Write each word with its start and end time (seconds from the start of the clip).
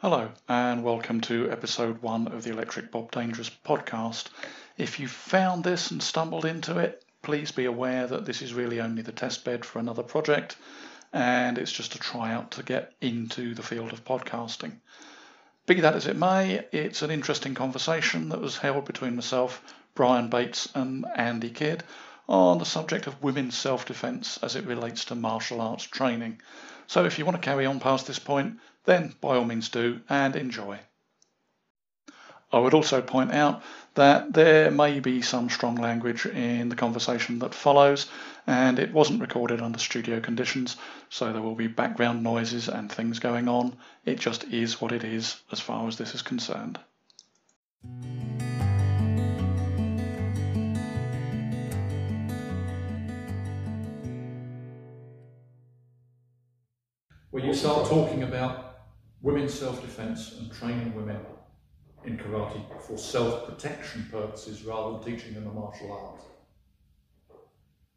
Hello, 0.00 0.28
and 0.46 0.84
welcome 0.84 1.22
to 1.22 1.50
episode 1.50 2.02
one 2.02 2.28
of 2.28 2.44
the 2.44 2.50
Electric 2.50 2.90
Bob 2.92 3.10
Dangerous 3.10 3.50
podcast. 3.64 4.26
If 4.76 5.00
you 5.00 5.08
found 5.08 5.64
this 5.64 5.90
and 5.90 6.02
stumbled 6.02 6.44
into 6.44 6.76
it, 6.76 7.02
please 7.22 7.50
be 7.50 7.64
aware 7.64 8.06
that 8.06 8.26
this 8.26 8.42
is 8.42 8.52
really 8.52 8.78
only 8.78 9.00
the 9.00 9.10
test 9.10 9.42
bed 9.42 9.64
for 9.64 9.78
another 9.78 10.02
project, 10.02 10.58
and 11.14 11.56
it's 11.56 11.72
just 11.72 11.94
a 11.94 11.98
tryout 11.98 12.50
to 12.50 12.62
get 12.62 12.92
into 13.00 13.54
the 13.54 13.62
field 13.62 13.90
of 13.94 14.04
podcasting. 14.04 14.72
Be 15.64 15.80
that 15.80 15.96
as 15.96 16.06
it 16.06 16.16
may, 16.16 16.66
it's 16.72 17.00
an 17.00 17.10
interesting 17.10 17.54
conversation 17.54 18.28
that 18.28 18.42
was 18.42 18.58
held 18.58 18.84
between 18.84 19.16
myself, 19.16 19.62
Brian 19.94 20.28
Bates, 20.28 20.68
and 20.74 21.06
Andy 21.16 21.48
Kidd 21.48 21.84
on 22.28 22.58
the 22.58 22.66
subject 22.66 23.06
of 23.06 23.22
women's 23.22 23.56
self 23.56 23.86
defence 23.86 24.38
as 24.42 24.56
it 24.56 24.66
relates 24.66 25.06
to 25.06 25.14
martial 25.14 25.62
arts 25.62 25.84
training. 25.84 26.42
So 26.86 27.04
if 27.04 27.18
you 27.18 27.24
want 27.24 27.36
to 27.36 27.42
carry 27.42 27.66
on 27.66 27.80
past 27.80 28.06
this 28.06 28.18
point, 28.18 28.58
then 28.84 29.14
by 29.20 29.36
all 29.36 29.44
means 29.44 29.68
do 29.68 30.00
and 30.08 30.36
enjoy. 30.36 30.78
I 32.52 32.60
would 32.60 32.74
also 32.74 33.02
point 33.02 33.32
out 33.32 33.62
that 33.94 34.32
there 34.32 34.70
may 34.70 35.00
be 35.00 35.20
some 35.20 35.50
strong 35.50 35.74
language 35.74 36.26
in 36.26 36.68
the 36.68 36.76
conversation 36.76 37.40
that 37.40 37.54
follows, 37.54 38.06
and 38.46 38.78
it 38.78 38.92
wasn't 38.92 39.20
recorded 39.20 39.60
under 39.60 39.78
studio 39.78 40.20
conditions, 40.20 40.76
so 41.10 41.32
there 41.32 41.42
will 41.42 41.56
be 41.56 41.66
background 41.66 42.22
noises 42.22 42.68
and 42.68 42.90
things 42.90 43.18
going 43.18 43.48
on. 43.48 43.76
It 44.04 44.20
just 44.20 44.44
is 44.44 44.80
what 44.80 44.92
it 44.92 45.02
is 45.02 45.40
as 45.50 45.60
far 45.60 45.88
as 45.88 45.98
this 45.98 46.14
is 46.14 46.22
concerned. 46.22 46.78
When 57.36 57.44
you 57.44 57.52
start 57.52 57.86
talking 57.86 58.22
about 58.22 58.78
women's 59.20 59.52
self-defense 59.52 60.38
and 60.38 60.50
training 60.50 60.94
women 60.94 61.18
in 62.06 62.16
karate 62.16 62.64
for 62.80 62.96
self-protection 62.96 64.08
purposes 64.10 64.64
rather 64.64 64.92
than 64.92 65.04
teaching 65.04 65.34
them 65.34 65.46
a 65.46 65.52
martial 65.52 65.92
art. 65.92 66.22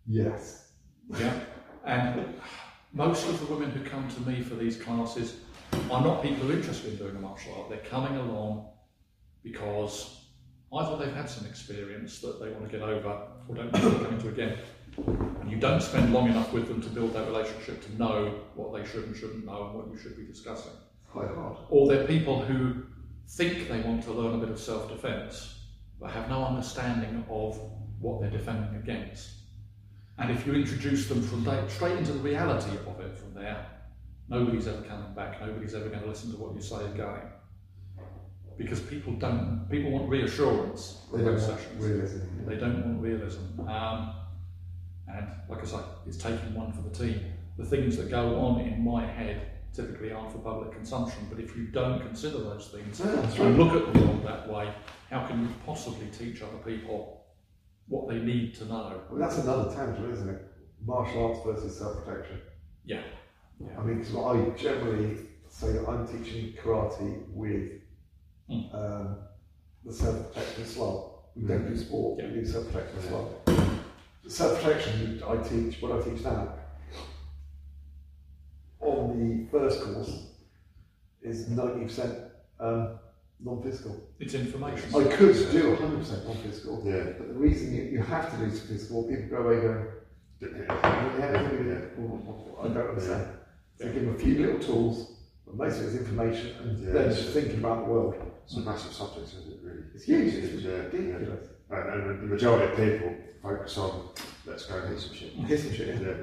Yes. 0.06 0.74
Yeah. 1.18 1.40
And 1.86 2.42
most 2.92 3.30
of 3.30 3.40
the 3.40 3.46
women 3.46 3.72
who 3.72 3.82
come 3.90 4.10
to 4.10 4.22
me 4.30 4.42
for 4.42 4.56
these 4.56 4.76
classes 4.76 5.38
are 5.90 6.02
not 6.02 6.22
people 6.22 6.46
who 6.46 6.52
are 6.52 6.58
interested 6.58 6.92
in 6.92 6.98
doing 6.98 7.16
a 7.16 7.22
martial 7.22 7.54
art. 7.60 7.70
They're 7.70 7.90
coming 7.90 8.18
along 8.18 8.68
because 9.42 10.26
either 10.78 10.98
they've 10.98 11.16
had 11.16 11.30
some 11.30 11.48
experience 11.48 12.20
that 12.20 12.42
they 12.42 12.50
want 12.52 12.70
to 12.70 12.78
get 12.78 12.82
over 12.82 13.28
or 13.48 13.56
don't 13.56 13.72
want 13.72 14.00
to 14.00 14.04
come 14.04 14.14
into 14.16 14.28
again. 14.28 14.58
And 14.98 15.50
you 15.50 15.58
don't 15.58 15.82
spend 15.82 16.14
long 16.14 16.30
enough 16.30 16.52
with 16.54 16.68
them 16.68 16.82
to 16.82 16.90
build 16.90 17.14
that 17.14 17.28
relationship 17.28 17.84
to 17.86 17.98
know 17.98 18.42
what 18.56 18.74
they 18.74 18.88
should 18.90 19.06
and 19.06 19.16
shouldn't 19.16 19.46
know 19.46 19.68
and 19.68 19.74
what 19.76 19.92
you 19.92 19.98
should 19.98 20.18
be 20.18 20.26
discussing 20.26 20.74
quite 21.12 21.30
hard. 21.30 21.58
Or 21.70 21.88
they're 21.88 22.06
people 22.06 22.44
who 22.44 22.84
think 23.28 23.68
they 23.68 23.82
want 23.82 24.04
to 24.04 24.12
learn 24.12 24.36
a 24.36 24.38
bit 24.38 24.50
of 24.50 24.60
self 24.60 24.90
defence, 24.90 25.60
but 26.00 26.12
have 26.12 26.30
no 26.30 26.44
understanding 26.44 27.24
of 27.30 27.60
what 28.00 28.22
they're 28.22 28.30
defending 28.30 28.76
against. 28.76 29.32
And 30.18 30.32
if 30.32 30.46
you 30.46 30.54
introduce 30.54 31.08
them 31.08 31.22
from 31.22 31.46
straight 31.70 31.98
into 31.98 32.12
the 32.12 32.20
reality 32.20 32.72
of 32.72 33.00
it 33.00 33.18
from 33.18 33.34
there, 33.34 33.66
nobody's 34.28 34.68
ever 34.68 34.82
coming 34.82 35.14
back, 35.14 35.40
nobody's 35.40 35.74
ever 35.74 35.88
going 35.88 36.02
to 36.02 36.08
listen 36.08 36.32
to 36.32 36.38
what 36.38 36.54
you 36.56 36.62
say 36.62 36.84
again. 36.86 37.32
Because 38.58 38.82
people 38.82 39.14
don't, 39.14 39.66
people 39.72 39.92
want 39.92 40.10
reassurance 40.10 41.04
they 41.14 41.24
don't 41.24 41.42
want 41.42 41.62
realism. 41.78 42.20
They 42.46 42.56
don't 42.56 42.86
want 42.86 43.02
realism. 43.02 43.62
Um, 43.62 44.14
and 45.16 45.28
like 45.48 45.62
I 45.62 45.66
say, 45.66 45.78
it's 46.08 46.18
taking 46.18 46.54
one 46.54 46.72
for 46.72 46.82
the 46.82 46.90
team. 46.90 47.34
The 47.58 47.66
things 47.66 47.98
that 47.98 48.10
go 48.10 48.40
on 48.40 48.62
in 48.62 48.84
my 48.84 49.06
head 49.06 49.50
typically 49.74 50.12
aren't 50.12 50.32
for 50.32 50.40
public 50.40 50.72
consumption. 50.72 51.28
But 51.30 51.40
if 51.40 51.56
you 51.56 51.66
don't 51.68 52.00
consider 52.00 52.40
those 52.40 52.68
things 52.68 53.00
yeah, 53.00 53.46
and 53.46 53.58
look 53.58 53.74
at 53.76 53.94
the 53.94 54.00
world 54.00 54.26
that 54.26 54.48
way, 54.50 54.74
how 55.10 55.26
can 55.28 55.42
you 55.42 55.50
possibly 55.66 56.08
teach 56.08 56.42
other 56.42 56.58
people 56.66 57.26
what 57.88 58.08
they 58.08 58.20
need 58.20 58.56
to 58.56 58.66
know? 58.66 59.02
Well, 59.10 59.20
that's 59.20 59.38
another 59.40 59.74
tangent, 59.74 60.14
isn't 60.14 60.30
it? 60.30 60.42
Martial 60.86 61.26
arts 61.26 61.40
versus 61.46 61.78
self-protection. 61.78 62.40
Yeah. 62.86 63.02
yeah. 63.60 63.78
I 63.78 63.84
mean, 63.84 64.00
because 64.00 64.16
I 64.16 64.50
generally 64.58 65.18
say 65.50 65.74
that 65.74 65.88
I'm 65.88 66.08
teaching 66.08 66.54
karate 66.54 67.24
with 67.30 67.72
mm. 68.50 68.74
um, 68.74 69.18
the 69.84 69.94
self-protection 69.94 70.64
as 70.64 70.78
well. 70.78 71.30
We 71.36 71.48
don't 71.48 71.68
do 71.68 71.78
sport, 71.78 72.20
yeah. 72.20 72.28
we 72.30 72.42
do 72.42 72.46
self-protection 72.46 73.00
as 73.00 73.12
well. 73.12 73.79
Self-protection, 74.30 75.24
I 75.28 75.38
teach, 75.38 75.82
what 75.82 75.92
I 75.92 76.08
teach 76.08 76.24
now, 76.24 76.54
on 78.80 79.18
the 79.18 79.50
first 79.50 79.82
course 79.84 80.28
is 81.24 81.48
90% 81.48 82.30
um, 82.60 83.00
non-physical. 83.40 84.00
It's 84.20 84.36
information. 84.36 84.88
I 84.94 85.04
could 85.16 85.34
do 85.52 85.76
100% 85.76 86.26
non-physical, 86.26 86.84
yeah. 86.86 87.06
but 87.18 87.30
the 87.30 87.34
reason 87.34 87.74
you, 87.74 87.82
you 87.86 88.04
have 88.04 88.30
to 88.30 88.38
do 88.38 88.56
some 88.56 88.68
physical, 88.68 89.04
people 89.06 89.30
go 89.30 89.38
away 89.38 89.62
going, 89.62 89.88
yeah, 90.42 90.76
I 92.62 92.68
don't 92.68 92.90
understand. 92.90 93.34
So 93.80 93.86
give 93.86 93.96
them 93.96 94.16
a 94.16 94.20
few 94.20 94.46
little 94.46 94.60
tools, 94.60 95.18
but 95.44 95.56
most 95.56 95.78
of 95.78 95.86
it 95.86 95.88
is 95.88 95.96
information 96.02 96.56
and 96.62 96.86
yeah, 96.86 96.94
then 96.94 97.10
just 97.16 97.30
thinking 97.30 97.58
about 97.58 97.86
the 97.86 97.92
world. 97.92 98.14
It's 98.46 98.58
a 98.58 98.60
massive 98.60 98.94
subject, 98.94 99.30
isn't 99.30 99.54
it, 99.54 99.60
really? 99.64 99.84
It's 99.96 100.04
huge, 100.04 100.36
it's 100.36 100.64
yeah, 100.64 100.72
ridiculous. 100.72 101.48
Yeah. 101.70 101.94
And, 101.94 102.04
and, 102.04 102.22
the 102.22 102.28
majority 102.28 102.72
of 102.72 102.78
people 102.78 103.16
focus 103.42 103.78
on, 103.78 104.10
let's 104.46 104.66
go 104.66 104.78
and 104.78 104.90
hit 104.90 105.00
some 105.00 105.14
shit. 105.14 105.34
Hit 105.34 105.60
some 105.60 105.74
shit, 105.74 106.02
yeah. 106.02 106.14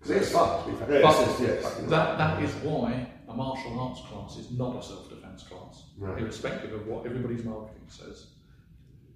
Because 0.00 0.22
it's 0.22 0.32
fun, 0.32 0.64
to 0.64 0.70
be 0.70 0.76
fair. 0.76 1.02
But 1.02 1.02
yes, 1.02 1.40
yes. 1.40 1.74
That, 1.88 2.18
that 2.18 2.42
is 2.42 2.52
why 2.56 3.08
a 3.28 3.34
martial 3.34 3.78
arts 3.78 4.00
class 4.02 4.36
is 4.36 4.50
not 4.52 4.76
a 4.76 4.82
self-defence 4.82 5.44
class, 5.44 5.84
right. 5.98 6.20
irrespective 6.20 6.72
of 6.72 6.86
what 6.86 7.04
everybody's 7.06 7.44
marketing 7.44 7.86
says. 7.88 8.26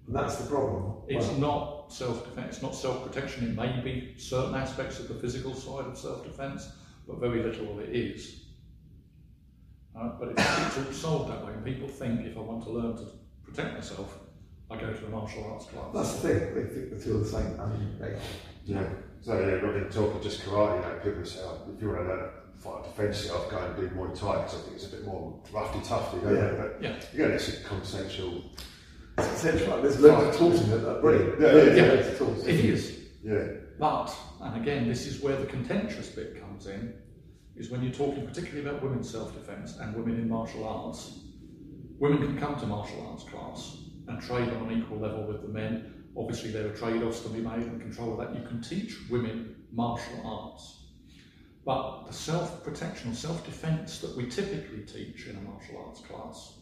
And 0.07 0.15
that's 0.15 0.35
the 0.35 0.49
problem. 0.49 0.95
It's 1.07 1.27
well, 1.27 1.37
not 1.37 1.93
self-defence, 1.93 2.55
it's 2.55 2.61
not 2.61 2.75
self-protection. 2.75 3.49
It 3.49 3.55
may 3.55 3.79
be 3.81 4.13
certain 4.17 4.55
aspects 4.55 4.99
of 4.99 5.07
the 5.07 5.15
physical 5.15 5.53
side 5.53 5.85
of 5.85 5.97
self-defence, 5.97 6.69
but 7.07 7.19
very 7.19 7.41
little 7.41 7.71
of 7.71 7.79
it 7.79 7.95
is. 7.95 8.41
Uh, 9.97 10.09
but 10.19 10.29
it's, 10.29 10.77
it's 10.77 11.03
all 11.03 11.19
sold 11.19 11.29
that 11.29 11.45
way. 11.45 11.53
and 11.53 11.63
People 11.63 11.87
think 11.87 12.25
if 12.25 12.35
I 12.35 12.41
want 12.41 12.63
to 12.63 12.71
learn 12.71 12.97
to 12.97 13.05
protect 13.43 13.75
myself, 13.75 14.19
I 14.73 14.81
go 14.81 14.93
to 14.93 15.05
a 15.05 15.09
martial 15.09 15.51
arts 15.51 15.65
class. 15.65 15.93
That's 15.93 16.13
the 16.15 16.27
thing. 16.27 16.55
They 16.55 16.73
think 16.73 16.89
the 16.97 17.03
two 17.03 17.17
are 17.17 17.19
the 17.19 17.25
same. 17.25 17.59
I 17.59 17.65
mean, 17.67 17.95
they 17.99 18.17
yeah. 18.65 18.87
So 19.21 19.39
yeah, 19.39 19.45
rather 19.55 19.79
than 19.79 19.89
talking 19.89 20.21
just 20.21 20.41
karate, 20.41 20.75
you 20.75 20.81
know, 20.81 20.99
people 21.03 21.25
say, 21.25 21.39
oh, 21.43 21.61
if 21.73 21.81
you 21.81 21.89
want 21.89 21.99
to 22.01 22.07
learn 22.07 22.29
fight 22.57 22.83
defence 22.83 23.23
yourself, 23.23 23.49
go 23.51 23.57
and 23.57 23.75
do 23.75 23.89
Muay 23.95 24.17
Thai 24.17 24.37
because 24.37 24.55
I 24.55 24.57
think 24.63 24.75
it's 24.75 24.87
a 24.87 24.89
bit 24.89 25.05
more 25.05 25.39
roughy 25.51 25.87
toughy. 25.87 26.17
You 26.17 26.23
know? 26.23 26.33
yeah. 26.33 26.51
But 26.57 26.77
yeah. 26.81 26.95
again, 27.13 27.31
it's 27.31 27.49
a 27.49 27.63
consensual. 27.63 28.43
It's 29.17 29.27
consensual. 29.27 29.81
There's 29.81 29.99
loads 29.99 30.29
of 30.29 30.37
tools 30.37 30.61
in 30.61 30.71
it. 30.71 31.01
Brilliant. 31.01 31.39
Yeah, 31.39 31.55
yeah, 31.55 31.63
yeah. 31.63 31.93
yeah. 31.93 32.17
Tools. 32.17 32.47
It 32.47 32.65
is. 32.65 32.99
Yeah. 33.23 33.47
But 33.79 34.15
and 34.41 34.61
again, 34.61 34.87
this 34.87 35.05
is 35.05 35.21
where 35.21 35.35
the 35.35 35.45
contentious 35.45 36.09
bit 36.09 36.39
comes 36.39 36.67
in. 36.67 36.93
Is 37.55 37.69
when 37.69 37.83
you're 37.83 37.93
talking 37.93 38.25
particularly 38.25 38.67
about 38.67 38.81
women's 38.81 39.11
self-defence 39.11 39.77
and 39.77 39.95
women 39.95 40.15
in 40.15 40.27
martial 40.27 40.67
arts. 40.67 41.19
Women 41.99 42.17
can 42.17 42.37
come 42.39 42.59
to 42.59 42.65
martial 42.65 43.07
arts 43.07 43.23
class 43.23 43.82
and 44.07 44.21
trade 44.21 44.49
on 44.49 44.69
an 44.69 44.79
equal 44.79 44.99
level 44.99 45.27
with 45.27 45.41
the 45.41 45.47
men 45.47 45.93
Obviously, 46.15 46.51
there 46.51 46.67
are 46.67 46.75
trade 46.75 47.01
offs 47.01 47.21
to 47.21 47.29
be 47.29 47.39
made 47.39 47.63
and 47.63 47.81
control 47.81 48.13
of 48.13 48.19
that. 48.19 48.39
You 48.39 48.47
can 48.47 48.61
teach 48.61 48.95
women 49.09 49.55
martial 49.71 50.21
arts. 50.23 50.79
But 51.65 52.05
the 52.05 52.13
self 52.13 52.63
protection 52.63 53.11
or 53.11 53.15
self 53.15 53.43
defense 53.45 53.99
that 53.99 54.15
we 54.15 54.27
typically 54.27 54.83
teach 54.83 55.27
in 55.27 55.37
a 55.37 55.41
martial 55.41 55.83
arts 55.87 56.01
class 56.01 56.59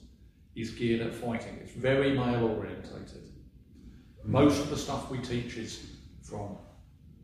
is 0.55 0.71
geared 0.71 1.01
at 1.01 1.13
fighting. 1.13 1.57
It's 1.61 1.73
very 1.73 2.11
male 2.11 2.45
orientated. 2.45 3.23
Mm. 4.25 4.27
Most 4.27 4.59
of 4.59 4.69
the 4.69 4.77
stuff 4.77 5.09
we 5.09 5.17
teach 5.17 5.57
is 5.57 5.85
from 6.23 6.57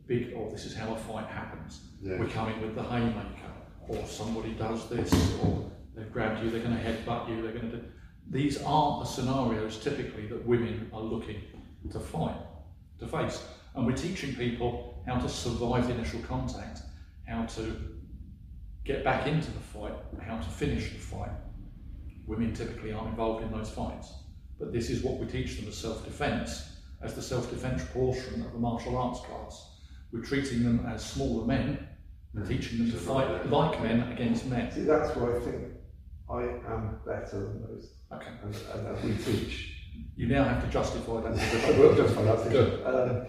big, 0.06 0.32
or 0.34 0.48
oh, 0.48 0.50
this 0.50 0.64
is 0.64 0.74
how 0.74 0.92
a 0.92 0.98
fight 0.98 1.28
happens. 1.28 1.80
Yeah. 2.02 2.18
We 2.18 2.26
come 2.26 2.48
in 2.48 2.60
with 2.60 2.74
the 2.74 2.82
haymaker, 2.82 3.52
or 3.86 4.04
somebody 4.06 4.52
does 4.52 4.88
this, 4.88 5.12
or 5.40 5.70
they've 5.94 6.12
grabbed 6.12 6.42
you, 6.42 6.50
they're 6.50 6.62
going 6.62 6.76
to 6.76 6.82
headbutt 6.82 7.28
you, 7.28 7.42
they're 7.42 7.52
going 7.52 7.70
to 7.70 7.76
do. 7.76 7.84
These 8.30 8.62
aren't 8.62 9.04
the 9.04 9.10
scenarios 9.10 9.78
typically 9.78 10.26
that 10.26 10.44
women 10.44 10.90
are 10.92 11.00
looking 11.00 11.40
to 11.90 11.98
fight, 11.98 12.36
to 12.98 13.06
face. 13.06 13.42
And 13.74 13.86
we're 13.86 13.96
teaching 13.96 14.34
people 14.34 15.02
how 15.06 15.18
to 15.18 15.28
survive 15.28 15.86
the 15.86 15.94
initial 15.94 16.20
contact, 16.20 16.80
how 17.26 17.44
to 17.44 17.74
get 18.84 19.02
back 19.02 19.26
into 19.26 19.50
the 19.50 19.60
fight, 19.60 19.94
how 20.20 20.36
to 20.38 20.48
finish 20.48 20.92
the 20.92 20.98
fight. 20.98 21.30
Women 22.26 22.52
typically 22.52 22.92
aren't 22.92 23.08
involved 23.08 23.44
in 23.44 23.50
those 23.50 23.70
fights. 23.70 24.12
But 24.58 24.72
this 24.72 24.90
is 24.90 25.02
what 25.02 25.18
we 25.18 25.26
teach 25.26 25.56
them 25.56 25.68
as 25.68 25.76
self 25.76 26.04
defence, 26.04 26.76
as 27.00 27.14
the 27.14 27.22
self 27.22 27.48
defence 27.48 27.84
portion 27.92 28.42
of 28.42 28.52
the 28.52 28.58
martial 28.58 28.98
arts 28.98 29.20
class. 29.20 29.78
We're 30.12 30.22
treating 30.22 30.62
them 30.62 30.84
as 30.86 31.04
smaller 31.04 31.46
men 31.46 31.86
and 32.34 32.46
teaching 32.46 32.78
them 32.78 32.90
to 32.90 32.96
fight 32.96 33.48
like 33.50 33.82
men 33.82 34.12
against 34.12 34.46
men. 34.46 34.70
See, 34.70 34.82
that's 34.82 35.14
where 35.16 35.40
I 35.40 35.44
think 35.44 35.64
I 36.28 36.42
am 36.42 36.98
better 37.06 37.40
than 37.40 37.62
those. 37.62 37.97
Okay. 38.12 38.30
And, 38.42 38.54
and 38.74 38.86
that 38.86 39.04
we 39.04 39.14
teach 39.16 39.74
you 40.16 40.26
now 40.28 40.44
have 40.44 40.64
to 40.64 40.70
justify 40.70 41.20
that. 41.20 41.32
I 41.74 41.78
will 41.78 41.94
justify 41.94 42.22
that 42.24 42.50
Good. 42.50 42.86
Um, 42.86 43.26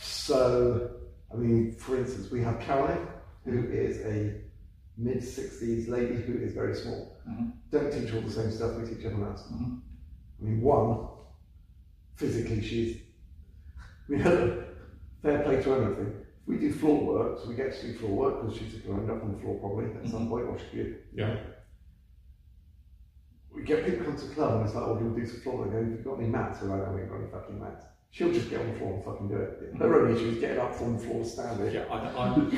so, 0.00 0.90
I 1.32 1.36
mean, 1.36 1.74
for 1.76 1.96
instance, 1.96 2.30
we 2.30 2.42
have 2.42 2.60
Caroline, 2.60 3.06
who 3.44 3.64
is 3.68 3.98
a 4.06 4.40
mid 4.96 5.18
60s 5.18 5.88
lady 5.88 6.14
who 6.16 6.38
is 6.38 6.52
very 6.54 6.74
small. 6.74 7.16
Mhm. 7.28 7.52
Don't 7.70 7.92
teach 7.92 8.12
all 8.14 8.20
the 8.22 8.30
same 8.30 8.50
stuff 8.50 8.76
we 8.76 8.86
teach 8.86 9.04
everyone 9.04 9.30
else. 9.30 9.42
Mhm. 9.52 9.80
I 10.40 10.44
mean, 10.44 10.60
one, 10.62 11.08
physically 12.16 12.62
she's, 12.62 12.96
we 14.08 14.18
had 14.18 14.32
a 14.32 14.64
fair 15.22 15.40
play 15.42 15.62
to 15.62 15.74
everything. 15.74 16.14
If 16.42 16.46
we 16.48 16.58
do 16.58 16.72
floor 16.72 17.04
work, 17.04 17.38
so 17.42 17.48
we 17.48 17.54
get 17.56 17.72
to 17.74 17.86
do 17.86 17.98
floor 17.98 18.12
work 18.12 18.40
because 18.42 18.56
she's 18.58 18.74
going 18.82 18.96
to 18.96 19.02
end 19.02 19.10
up 19.10 19.22
on 19.22 19.34
the 19.34 19.40
floor 19.40 19.58
probably 19.60 19.86
at 19.94 20.08
some 20.10 20.26
Mhm. 20.26 20.30
point, 20.30 20.44
or 20.46 20.58
she 20.58 20.76
could. 20.76 20.98
Yeah. 21.14 21.36
We 23.60 23.66
get 23.66 23.84
people 23.84 24.06
come 24.06 24.16
to 24.16 24.24
the 24.24 24.34
club 24.34 24.54
and 24.56 24.64
it's 24.66 24.74
like, 24.74 24.84
oh, 24.84 24.98
you'll 24.98 25.14
do 25.14 25.26
some 25.26 25.40
floor 25.42 25.58
work. 25.58 25.72
Have 25.74 25.86
you 25.86 25.96
got 26.02 26.18
any 26.18 26.28
mats? 26.28 26.62
We're 26.62 26.68
like, 26.78 26.88
no, 26.88 26.94
we 26.94 27.02
ain't 27.02 27.10
got 27.10 27.18
any 27.18 27.26
fucking 27.30 27.60
mats. 27.60 27.84
She'll 28.10 28.32
just 28.32 28.48
get 28.48 28.58
on 28.60 28.72
the 28.72 28.78
floor 28.78 28.94
and 28.94 29.04
fucking 29.04 29.28
do 29.28 29.36
it. 29.36 29.76
Her 29.78 30.00
only 30.00 30.16
issue 30.18 30.30
is 30.30 30.38
getting 30.40 30.58
up 30.58 30.74
from 30.74 30.96
the 30.96 31.04
floor 31.04 31.22
to 31.22 31.28
stand 31.28 31.60
it. 31.60 31.74
Yeah, 31.74 31.84
I, 31.90 32.24
I'm 32.24 32.50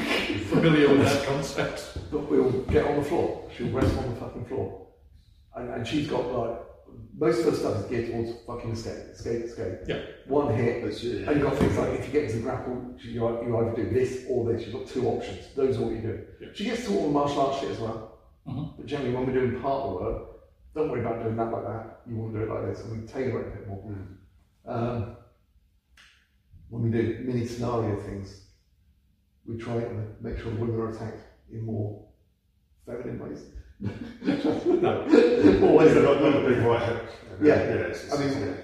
familiar 0.44 0.88
with 0.90 1.02
that 1.02 1.26
concept. 1.26 1.98
But 2.12 2.30
we'll 2.30 2.52
get 2.70 2.86
on 2.86 2.98
the 2.98 3.02
floor. 3.02 3.50
She'll 3.56 3.70
rest 3.70 3.96
on 3.98 4.14
the 4.14 4.20
fucking 4.20 4.44
floor. 4.44 4.86
And, 5.56 5.70
and 5.74 5.86
she's 5.86 6.06
got 6.06 6.24
like, 6.32 6.60
most 7.18 7.40
of 7.40 7.46
her 7.46 7.52
stuff 7.56 7.78
is 7.80 7.86
geared 7.86 8.12
towards 8.12 8.40
fucking 8.46 8.70
escape, 8.70 9.10
escape, 9.12 9.44
escape. 9.44 9.74
Yeah. 9.88 10.02
One 10.28 10.54
hit, 10.54 10.84
That's 10.84 11.02
it. 11.02 11.26
and 11.26 11.40
you've 11.40 11.50
got 11.50 11.58
things 11.58 11.76
like 11.76 11.98
if 11.98 12.06
you 12.06 12.12
get 12.12 12.24
into 12.24 12.36
the 12.36 12.42
grapple, 12.42 12.94
you, 13.02 13.10
you 13.10 13.56
either 13.58 13.74
do 13.74 13.90
this 13.90 14.24
or 14.28 14.50
this. 14.52 14.66
You've 14.66 14.74
got 14.74 14.86
two 14.86 15.06
options. 15.08 15.48
Those 15.56 15.78
are 15.78 15.82
what 15.82 15.94
you 15.94 16.00
do. 16.00 16.24
Yeah. 16.40 16.48
She 16.54 16.64
gets 16.64 16.84
to 16.86 16.92
all 16.94 17.08
the 17.08 17.12
martial 17.12 17.40
arts 17.40 17.60
shit 17.60 17.72
as 17.72 17.78
well. 17.80 18.20
Mhm. 18.48 18.76
But 18.76 18.86
generally, 18.86 19.12
when 19.14 19.26
we're 19.26 19.32
doing 19.34 19.60
partner 19.60 19.94
work, 19.94 20.22
don't 20.74 20.90
worry 20.90 21.00
about 21.00 21.22
doing 21.22 21.36
that 21.36 21.52
like 21.52 21.64
that. 21.64 22.00
You 22.06 22.16
want 22.16 22.32
to 22.32 22.38
do 22.38 22.44
it 22.44 22.54
like 22.54 22.66
this, 22.66 22.84
and 22.84 23.00
we 23.00 23.06
tailor 23.06 23.42
it 23.42 23.48
a 23.48 23.56
bit 23.56 23.68
more. 23.68 23.84
Mm. 23.84 24.16
Um, 24.66 25.16
when 26.70 26.82
we 26.82 26.90
do 26.90 27.22
mini 27.24 27.46
scenario 27.46 28.00
things, 28.00 28.46
we 29.46 29.56
try 29.58 29.74
and 29.74 30.14
make 30.22 30.38
sure 30.38 30.50
women 30.52 30.76
are 30.80 30.90
attacked 30.90 31.20
in 31.50 31.64
more 31.64 32.06
feminine 32.86 33.18
ways. 33.18 33.44
No. 34.82 35.06
More 35.60 35.76
ways 35.76 35.94
than 35.94 36.04
not, 36.04 36.22
not 36.22 36.36
a 36.36 36.48
big 36.48 36.58
right 36.58 36.82
hook. 36.82 37.02
Yeah. 37.40 37.54
it's- 37.54 38.12
I 38.12 38.18
mean, 38.18 38.32
a, 38.32 38.56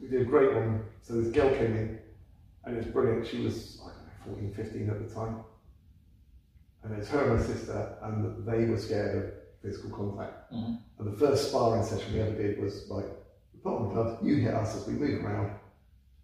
we 0.00 0.08
did 0.08 0.22
a 0.22 0.24
great 0.24 0.52
one. 0.54 0.84
So 1.02 1.20
this 1.20 1.32
girl 1.32 1.50
came 1.50 1.76
in, 1.76 1.98
and 2.64 2.76
it 2.76 2.84
was 2.84 2.86
brilliant. 2.86 3.26
She 3.26 3.40
was, 3.40 3.80
I 3.84 3.88
don't 3.88 4.36
know, 4.40 4.50
14, 4.50 4.54
15 4.54 4.90
at 4.90 5.08
the 5.08 5.14
time. 5.14 5.40
And 6.82 6.98
it's 6.98 7.08
her 7.10 7.30
and 7.30 7.38
her 7.38 7.44
sister, 7.44 7.96
and 8.02 8.46
they 8.46 8.64
were 8.64 8.78
scared 8.78 9.16
of 9.16 9.32
physical 9.68 9.90
contact. 9.90 10.52
Mhm. 10.52 10.78
And 10.98 11.12
the 11.12 11.16
first 11.16 11.48
sparring 11.50 11.82
session 11.82 12.12
we 12.14 12.20
ever 12.20 12.34
did 12.34 12.60
was 12.62 12.88
like, 12.90 13.06
we 13.52 13.60
put 13.60 13.74
on 13.76 13.88
the 13.88 13.94
gloves, 13.94 14.22
you 14.24 14.36
hit 14.36 14.54
us 14.54 14.76
as 14.76 14.86
we 14.86 14.94
move 14.94 15.24
around. 15.24 15.50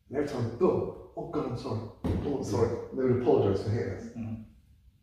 And 0.09 0.19
every 0.19 0.29
time, 0.29 0.57
boom, 0.59 0.95
oh 1.17 1.29
God, 1.31 1.47
I'm 1.51 1.59
sorry. 1.59 1.81
Oh, 2.27 2.37
I'm 2.39 2.45
sorry. 2.45 2.71
And 2.91 2.99
they 2.99 3.05
would 3.05 3.23
apologise 3.23 3.63
for 3.63 3.71
hitting 3.71 3.95
us. 3.95 4.05
Mhm. 4.17 4.45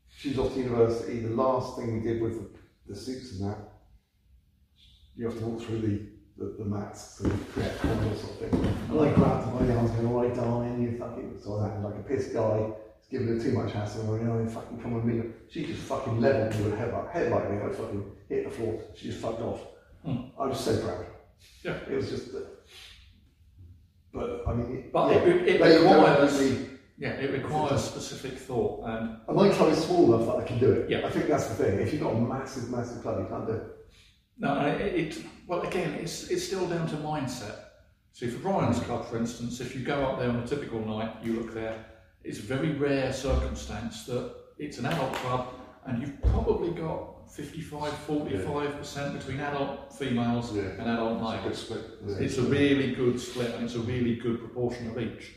She 0.09 0.29
was 0.29 0.39
off 0.39 0.53
to 0.53 0.59
university. 0.59 1.19
The 1.21 1.35
last 1.35 1.77
thing 1.77 1.93
we 1.93 1.99
did 2.01 2.21
with 2.21 2.33
the, 2.39 2.47
the 2.93 2.95
suits 2.95 3.33
and 3.39 3.49
that, 3.49 3.57
you 5.15 5.25
have 5.25 5.37
to 5.39 5.45
walk 5.45 5.61
through 5.61 5.79
the, 5.81 6.01
the, 6.37 6.55
the 6.59 6.65
mats 6.65 7.17
to 7.17 7.29
create 7.53 7.71
a 7.71 7.77
corridor 7.77 8.15
sort 8.15 8.31
of 8.31 8.37
thing. 8.51 8.65
And 8.89 8.99
I 8.99 9.13
grabbed 9.13 9.45
her 9.45 9.51
by 9.59 9.65
the 9.65 9.75
arms 9.75 9.91
going, 9.91 10.07
all 10.07 10.21
right, 10.23 10.35
darling, 10.35 10.81
you 10.81 10.97
fucking, 10.97 11.39
so 11.43 11.57
I 11.59 11.67
acted 11.67 11.83
like 11.83 11.95
a 11.95 12.03
pissed 12.03 12.33
guy. 12.33 12.71
Giving 13.09 13.27
her 13.27 13.39
too 13.43 13.51
much 13.51 13.73
hassle. 13.73 14.13
And 14.15 14.29
I'm 14.31 14.45
like, 14.45 14.53
fucking 14.55 14.79
come 14.81 14.93
with 14.93 15.03
me. 15.03 15.21
She 15.49 15.65
just 15.65 15.81
fucking 15.81 16.21
leveled 16.21 16.55
me 16.57 16.63
with 16.63 16.73
a 16.75 16.77
headlight, 16.77 17.09
headlight 17.11 17.51
me. 17.51 17.57
I 17.57 17.69
fucking 17.69 18.05
hit 18.31 18.45
the 18.45 18.49
floor. 18.49 18.81
She 18.95 19.07
just 19.07 19.19
fucked 19.19 19.41
off. 19.41 19.61
Hmm. 20.05 20.29
I 20.39 20.47
was 20.47 20.59
so 20.59 20.77
proud. 20.81 21.05
Yeah. 21.63 21.77
It 21.89 21.95
was 21.95 22.09
just, 22.09 22.31
but 24.13 24.43
I 24.47 24.53
mean, 24.53 24.75
it, 24.77 24.91
But 24.91 25.11
yeah, 25.11 25.17
it, 25.19 25.61
it 25.61 25.79
requires, 25.81 26.39
really- 26.39 26.69
yeah, 26.97 27.09
it 27.13 27.31
requires 27.31 27.83
specific 27.83 28.37
thought 28.37 28.85
and 28.87 29.17
and 29.27 29.35
my 29.35 29.49
club 29.49 29.71
is 29.71 29.83
small 29.83 30.13
enough 30.13 30.27
that 30.27 30.43
I 30.43 30.47
can 30.47 30.59
do 30.59 30.71
it. 30.71 30.89
Yeah. 30.89 31.05
I 31.05 31.09
think 31.09 31.27
that's 31.27 31.47
the 31.47 31.55
thing. 31.55 31.79
If 31.79 31.93
you've 31.93 32.01
got 32.03 32.13
a 32.13 32.19
massive, 32.19 32.69
massive 32.69 33.01
club, 33.01 33.19
you 33.19 33.25
can't 33.27 33.47
do 33.47 33.53
it. 33.53 33.63
No, 34.37 34.65
it, 34.65 34.95
it 34.95 35.25
well 35.47 35.61
again, 35.61 35.93
it's 35.95 36.29
it's 36.29 36.45
still 36.45 36.67
down 36.67 36.87
to 36.89 36.95
mindset. 36.97 37.55
See, 38.13 38.27
for 38.27 38.39
Brian's 38.39 38.79
club, 38.79 39.05
for 39.07 39.17
instance, 39.17 39.61
if 39.61 39.73
you 39.75 39.83
go 39.85 40.03
up 40.05 40.19
there 40.19 40.29
on 40.29 40.37
a 40.37 40.47
typical 40.47 40.79
night, 40.85 41.15
you 41.23 41.33
look 41.33 41.53
there, 41.53 41.85
it's 42.23 42.39
a 42.39 42.41
very 42.41 42.71
rare 42.73 43.13
circumstance 43.13 44.05
that 44.05 44.33
it's 44.57 44.77
an 44.79 44.85
adult 44.85 45.13
club 45.13 45.47
and 45.85 46.01
you've 46.01 46.21
probably 46.23 46.71
got 46.71 47.10
55, 47.31 47.93
45% 48.07 49.17
between 49.17 49.39
adult 49.39 49.93
females 49.93 50.53
Yeah. 50.55 50.63
and 50.79 50.81
adult 50.89 51.21
It's 51.21 51.21
a 51.21 51.37
good 51.37 51.43
males. 51.43 51.57
split. 51.57 52.21
It's 52.21 52.37
a 52.37 52.43
really 52.43 52.93
good 52.93 53.19
split 53.19 53.55
and 53.55 53.63
it's 53.63 53.75
a 53.75 53.79
really 53.79 54.15
good 54.15 54.39
proportion 54.39 54.89
of 54.89 54.99
each. 54.99 55.33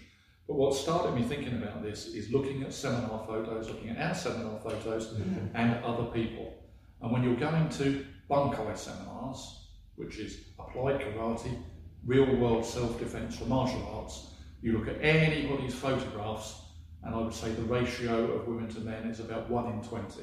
But 0.48 0.56
what 0.56 0.74
started 0.74 1.14
me 1.14 1.22
thinking 1.22 1.54
about 1.62 1.82
this 1.82 2.08
is 2.08 2.30
looking 2.30 2.62
at 2.64 2.72
seminar 2.72 3.24
photos, 3.26 3.68
looking 3.68 3.90
at 3.90 3.98
our 4.08 4.14
seminar 4.14 4.58
photos 4.60 5.14
and 5.54 5.84
other 5.84 6.04
people. 6.06 6.52
And 7.00 7.12
when 7.12 7.22
you're 7.22 7.36
going 7.36 7.68
to 7.70 8.04
bunkai 8.28 8.76
seminars, 8.76 9.68
which 9.96 10.18
is 10.18 10.40
applied 10.58 11.00
karate, 11.00 11.56
real 12.04 12.34
world 12.36 12.64
self 12.64 12.98
defense 12.98 13.36
for 13.38 13.46
martial 13.46 13.82
arts, 13.94 14.32
you 14.62 14.76
look 14.76 14.88
at 14.88 15.00
anybody's 15.02 15.74
photographs, 15.74 16.60
and 17.04 17.14
I 17.14 17.18
would 17.20 17.34
say 17.34 17.50
the 17.52 17.62
ratio 17.62 18.32
of 18.32 18.46
women 18.48 18.68
to 18.74 18.80
men 18.80 19.06
is 19.08 19.20
about 19.20 19.48
1 19.50 19.72
in 19.72 19.82
20, 19.82 20.22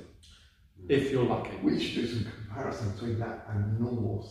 if 0.89 1.11
you're 1.11 1.23
lucky. 1.25 1.51
We 1.63 1.79
should 1.79 2.01
do 2.01 2.07
some 2.07 2.31
comparison 2.31 2.91
between 2.91 3.19
that 3.19 3.45
and 3.49 3.79
normal, 3.79 4.29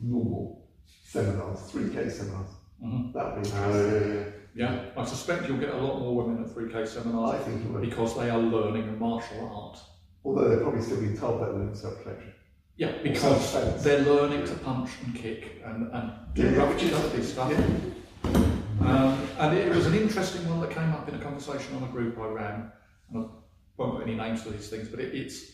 normal 0.00 0.66
seminars, 1.04 1.60
3K 1.70 2.10
seminars. 2.10 2.48
Mhm. 2.82 3.12
That 3.12 3.34
would 3.36 3.44
be 3.44 3.50
Uh, 3.50 3.66
interesting. 3.66 4.12
yeah, 4.54 4.72
Yeah, 4.72 4.84
I 4.96 5.04
suspect 5.04 5.48
you'll 5.48 5.58
get 5.58 5.74
a 5.74 5.78
lot 5.78 5.98
more 6.00 6.14
women 6.14 6.44
at 6.44 6.50
3K 6.50 6.84
seminars 6.86 7.34
I 7.34 7.38
think 7.38 7.64
it 7.64 7.70
would. 7.72 7.82
because 7.82 8.16
they 8.16 8.30
are 8.30 8.38
learning 8.38 8.88
a 8.88 8.92
martial 8.92 9.48
art. 9.48 9.78
Although 10.24 10.48
they're 10.48 10.60
probably 10.60 10.80
still 10.82 11.00
being 11.00 11.16
told 11.16 11.40
that 11.40 11.52
they're 11.58 11.74
self 11.74 11.98
protection. 12.02 12.32
Yeah, 12.76 12.92
because 13.02 13.82
they're 13.84 14.04
learning 14.04 14.44
to 14.46 14.54
punch 14.54 14.90
and 15.04 15.14
kick 15.14 15.62
and, 15.64 15.90
and 15.92 16.10
do 16.34 16.42
Yeah, 16.42 16.56
rough 16.56 16.74
which 16.74 16.82
is- 16.84 17.32
stuff. 17.32 17.50
Yeah. 17.50 18.40
Um, 18.80 19.18
and 19.38 19.56
it 19.56 19.74
was 19.74 19.86
an 19.86 19.94
interesting 19.94 20.48
one 20.48 20.60
that 20.60 20.70
came 20.70 20.90
up 20.92 21.08
in 21.08 21.14
a 21.14 21.18
conversation 21.18 21.74
on 21.76 21.84
a 21.84 21.86
group 21.88 22.18
I 22.18 22.26
ran. 22.26 22.72
And 23.12 23.24
I 23.24 23.28
won't 23.76 23.96
put 23.98 24.02
any 24.06 24.14
names 24.16 24.42
for 24.42 24.50
these 24.50 24.68
things, 24.68 24.88
but 24.88 24.98
it, 25.00 25.14
it's 25.14 25.52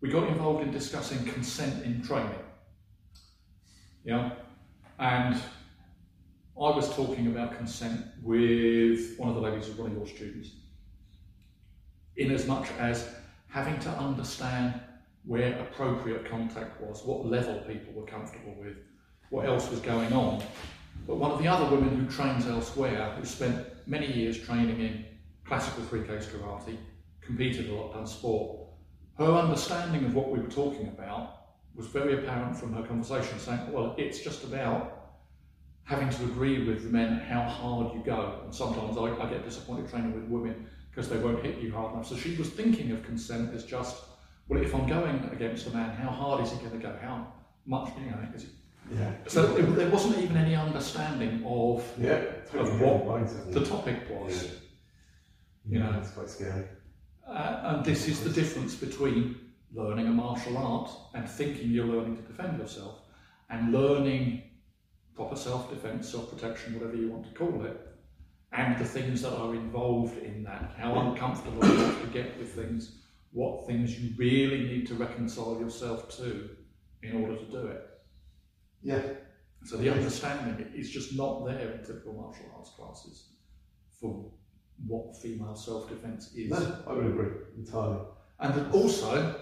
we 0.00 0.10
got 0.10 0.28
involved 0.28 0.62
in 0.62 0.70
discussing 0.70 1.24
consent 1.24 1.84
in 1.84 2.02
training. 2.02 2.30
Yeah, 4.04 4.32
and 4.98 5.34
I 5.34 6.70
was 6.70 6.94
talking 6.94 7.26
about 7.26 7.56
consent 7.56 8.06
with 8.22 9.18
one 9.18 9.28
of 9.28 9.34
the 9.34 9.40
ladies 9.40 9.66
who's 9.66 9.76
one 9.76 9.90
of 9.90 9.96
your 9.96 10.06
students. 10.06 10.50
In 12.16 12.30
as 12.30 12.46
much 12.46 12.68
as 12.78 13.08
having 13.48 13.78
to 13.80 13.90
understand 13.90 14.80
where 15.24 15.58
appropriate 15.58 16.30
contact 16.30 16.80
was, 16.80 17.04
what 17.04 17.26
level 17.26 17.56
people 17.66 17.92
were 17.92 18.06
comfortable 18.06 18.54
with, 18.58 18.76
what 19.30 19.46
else 19.46 19.68
was 19.70 19.80
going 19.80 20.12
on. 20.12 20.42
But 21.06 21.16
one 21.16 21.30
of 21.30 21.42
the 21.42 21.48
other 21.48 21.74
women 21.74 21.96
who 21.96 22.10
trains 22.10 22.46
elsewhere, 22.46 23.14
who 23.18 23.24
spent 23.24 23.66
many 23.86 24.10
years 24.10 24.38
training 24.38 24.80
in 24.80 25.04
classical 25.44 25.84
3K 25.84 26.24
karate, 26.26 26.76
competed 27.20 27.68
a 27.68 27.74
lot, 27.74 27.92
done 27.92 28.06
sport, 28.06 28.65
her 29.18 29.32
understanding 29.32 30.04
of 30.04 30.14
what 30.14 30.30
we 30.30 30.38
were 30.38 30.48
talking 30.48 30.88
about 30.88 31.32
was 31.74 31.86
very 31.86 32.14
apparent 32.18 32.56
from 32.56 32.72
her 32.72 32.82
conversation, 32.82 33.38
saying, 33.38 33.72
well, 33.72 33.94
it's 33.98 34.20
just 34.20 34.44
about 34.44 34.92
having 35.84 36.08
to 36.10 36.24
agree 36.24 36.66
with 36.66 36.82
the 36.84 36.90
men 36.90 37.18
how 37.20 37.42
hard 37.42 37.94
you 37.94 38.02
go. 38.04 38.40
And 38.44 38.54
sometimes 38.54 38.96
I, 38.98 39.04
I 39.22 39.30
get 39.30 39.44
disappointed 39.44 39.88
training 39.88 40.14
with 40.14 40.24
women 40.24 40.66
because 40.90 41.08
they 41.08 41.18
won't 41.18 41.44
hit 41.44 41.58
you 41.58 41.72
hard 41.72 41.92
enough. 41.94 42.08
So 42.08 42.16
she 42.16 42.34
was 42.36 42.48
thinking 42.50 42.90
of 42.92 43.02
consent 43.04 43.54
as 43.54 43.64
just, 43.64 43.96
well, 44.48 44.60
if 44.62 44.74
I'm 44.74 44.86
going 44.86 45.28
against 45.32 45.66
a 45.66 45.70
man, 45.70 45.90
how 45.96 46.10
hard 46.10 46.42
is 46.44 46.50
he 46.52 46.58
going 46.58 46.72
to 46.72 46.78
go? 46.78 46.96
How 47.00 47.32
much, 47.66 47.90
you 47.98 48.10
know, 48.10 48.18
is 48.34 48.42
he 48.42 48.48
Yeah. 48.98 49.12
so 49.26 49.46
there, 49.46 49.64
there 49.66 49.90
wasn't 49.90 50.18
even 50.18 50.36
any 50.36 50.54
understanding 50.54 51.44
of 51.46 51.84
Yeah. 52.00 52.24
Totally 52.50 52.70
Of 52.70 52.80
what? 52.80 53.52
the 53.52 53.64
topic 53.64 53.96
was. 54.10 54.44
Yeah. 54.44 54.50
You 55.68 55.78
know. 55.80 55.98
It's 56.00 56.10
quite 56.10 56.28
scary. 56.30 56.64
Uh, 57.28 57.60
and 57.64 57.84
this 57.84 58.06
is 58.06 58.22
the 58.22 58.30
difference 58.30 58.74
between 58.74 59.36
learning 59.74 60.06
a 60.06 60.10
martial 60.10 60.56
art 60.56 60.90
and 61.14 61.28
thinking 61.28 61.70
you're 61.70 61.86
learning 61.86 62.16
to 62.16 62.22
defend 62.22 62.58
yourself 62.58 63.00
and 63.50 63.72
learning 63.72 64.42
proper 65.14 65.34
self-defense, 65.34 66.08
self-protection, 66.08 66.74
whatever 66.74 66.96
you 66.96 67.10
want 67.10 67.24
to 67.24 67.32
call 67.32 67.64
it, 67.64 67.80
and 68.52 68.78
the 68.78 68.84
things 68.84 69.22
that 69.22 69.32
are 69.32 69.54
involved 69.54 70.18
in 70.18 70.44
that, 70.44 70.74
how 70.78 70.98
uncomfortable 71.00 71.66
you 71.66 71.76
have 71.76 72.00
to 72.00 72.06
get 72.08 72.38
with 72.38 72.52
things, 72.54 72.98
what 73.32 73.66
things 73.66 73.98
you 73.98 74.14
really 74.16 74.64
need 74.64 74.86
to 74.86 74.94
reconcile 74.94 75.58
yourself 75.58 76.08
to 76.16 76.50
in 77.02 77.22
order 77.22 77.36
to 77.36 77.44
do 77.46 77.66
it. 77.66 77.82
Yeah. 78.82 79.02
So 79.64 79.76
the 79.76 79.90
understanding 79.90 80.72
is 80.74 80.90
just 80.90 81.16
not 81.16 81.44
there 81.44 81.72
in 81.72 81.78
typical 81.78 82.12
martial 82.12 82.46
arts 82.56 82.70
classes 82.70 83.30
for 84.00 84.30
what 84.86 85.16
female 85.16 85.54
self-defense 85.54 86.34
is. 86.34 86.50
No, 86.50 86.78
I 86.86 86.92
would 86.92 87.06
agree 87.06 87.30
entirely. 87.56 87.98
And 88.40 88.72
also, 88.72 89.34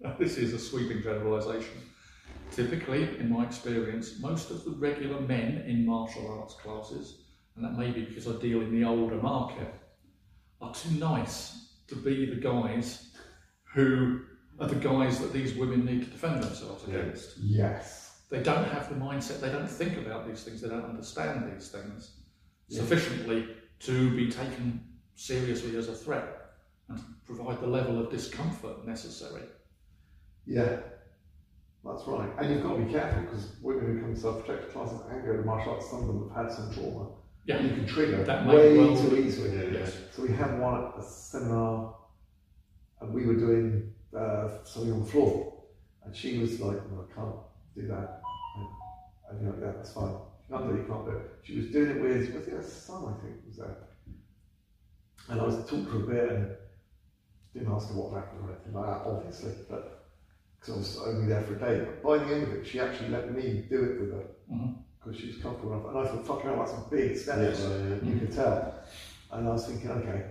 this 0.18 0.38
is 0.38 0.52
a 0.54 0.58
sweeping 0.58 1.02
generalisation, 1.02 1.82
typically, 2.50 3.18
in 3.18 3.30
my 3.30 3.44
experience, 3.44 4.18
most 4.20 4.50
of 4.50 4.64
the 4.64 4.70
regular 4.72 5.20
men 5.20 5.64
in 5.66 5.84
martial 5.84 6.26
arts 6.40 6.54
classes, 6.54 7.22
and 7.56 7.64
that 7.64 7.76
may 7.78 7.90
be 7.90 8.02
because 8.02 8.26
I 8.26 8.32
deal 8.40 8.60
in 8.62 8.72
the 8.78 8.86
older 8.86 9.16
market, 9.20 9.74
are 10.60 10.74
too 10.74 10.90
nice 10.98 11.74
to 11.88 11.96
be 11.96 12.26
the 12.26 12.40
guys 12.40 13.10
who 13.74 14.20
are 14.58 14.66
the 14.68 14.74
guys 14.76 15.20
that 15.20 15.32
these 15.32 15.54
women 15.54 15.84
need 15.84 16.04
to 16.04 16.10
defend 16.10 16.42
themselves 16.42 16.86
against. 16.88 17.36
Yes. 17.38 18.22
They 18.30 18.42
don't 18.42 18.68
have 18.68 18.88
the 18.88 18.94
mindset, 18.96 19.40
they 19.40 19.50
don't 19.52 19.70
think 19.70 19.96
about 20.04 20.26
these 20.26 20.42
things, 20.42 20.60
they 20.60 20.68
don't 20.68 20.84
understand 20.84 21.50
these 21.52 21.68
things 21.68 22.12
Yeah. 22.68 22.80
sufficiently 22.80 23.46
to 23.80 24.14
be 24.16 24.30
taken 24.30 24.84
seriously 25.14 25.76
as 25.76 25.88
a 25.88 25.94
threat 25.94 26.26
and 26.88 27.00
provide 27.26 27.60
the 27.60 27.66
level 27.66 27.98
of 28.00 28.10
discomfort 28.10 28.86
necessary. 28.86 29.42
Yeah. 30.46 30.78
That's 31.84 32.02
right. 32.06 32.28
And 32.38 32.50
you've 32.50 32.62
got 32.62 32.76
to 32.76 32.82
be 32.84 32.92
careful 32.92 33.22
because 33.22 33.52
women 33.62 33.86
who 33.86 34.00
come 34.00 34.14
to 34.14 34.20
self-protective 34.20 34.72
classes 34.72 35.00
and 35.10 35.24
go 35.24 35.36
to 35.36 35.42
martial 35.42 35.74
arts, 35.74 35.90
some 35.90 36.00
of 36.00 36.06
them 36.08 36.30
have 36.34 36.46
had 36.46 36.54
some 36.54 36.72
trauma. 36.74 37.08
Yeah. 37.46 37.60
You 37.60 37.68
can 37.70 37.86
trigger 37.86 38.24
That 38.24 38.46
way 38.46 38.76
well- 38.76 38.96
too 38.96 39.16
easily. 39.16 39.56
Yeah, 39.56 39.78
Yes. 39.80 39.96
So 40.12 40.22
we 40.22 40.30
had 40.32 40.58
one 40.58 40.84
at 40.84 40.98
a 40.98 41.02
seminar, 41.02 41.94
and 43.00 43.14
we 43.14 43.26
were 43.26 43.36
doing 43.36 43.92
uh, 44.16 44.64
something 44.64 44.92
on 44.92 45.00
the 45.00 45.06
floor, 45.06 45.54
and 46.04 46.14
she 46.16 46.38
was 46.38 46.58
like, 46.60 46.76
"No, 46.90 47.06
I 47.10 47.14
can't 47.14 47.36
do 47.74 47.86
that." 47.88 48.20
And, 48.56 48.66
and 49.30 49.40
you 49.40 49.46
know, 49.46 49.66
yeah, 49.66 49.72
that's 49.76 49.92
fine. 49.92 50.14
You 50.48 50.56
can't 50.56 50.68
do 50.68 50.74
it. 50.76 50.88
Can't 50.88 51.04
do. 51.06 51.20
She 51.42 51.56
was 51.56 51.66
doing 51.66 51.90
it 51.90 52.00
with 52.00 52.34
was 52.34 52.46
it 52.48 52.52
her 52.52 52.62
son? 52.62 53.14
I 53.16 53.22
think 53.22 53.36
was 53.46 53.56
there. 53.56 53.76
And 55.28 55.40
I 55.40 55.44
was 55.44 55.56
talking 55.66 55.84
to 55.84 55.90
her 55.90 55.98
a 55.98 56.06
bit, 56.06 56.30
and 56.32 56.56
didn't 57.54 57.72
ask 57.72 57.88
her 57.88 57.94
what 57.94 58.14
happened 58.14 58.40
or 58.44 58.50
anything 58.52 58.72
like 58.72 58.86
that, 58.86 59.06
obviously, 59.10 59.52
but 59.68 60.06
because 60.58 60.74
I 60.74 60.78
was 60.78 60.96
only 61.14 61.26
there 61.28 61.42
for 61.42 61.54
a 61.54 61.58
day. 61.58 61.84
But 61.84 62.02
by 62.02 62.18
the 62.24 62.34
end 62.34 62.42
of 62.44 62.52
it, 62.54 62.66
she 62.66 62.80
actually 62.80 63.10
let 63.10 63.32
me 63.34 63.66
do 63.68 63.84
it 63.84 64.00
with 64.00 64.12
her 64.12 64.24
because 64.98 65.20
she 65.20 65.26
was 65.28 65.36
comfortable 65.36 65.72
enough. 65.74 65.86
And 65.88 65.98
I 65.98 66.06
thought, 66.06 66.26
"Fucking 66.26 66.50
hell, 66.50 66.58
that's 66.58 66.72
a 66.72 66.90
big 66.90 67.16
step." 67.16 67.38
Yes, 67.38 67.62
for 67.62 67.68
her." 67.70 67.78
yeah, 67.78 67.96
yeah. 68.02 68.10
you 68.14 68.18
could 68.20 68.32
tell. 68.32 68.74
And 69.32 69.46
I 69.46 69.52
was 69.52 69.66
thinking, 69.66 69.90
okay. 69.90 70.24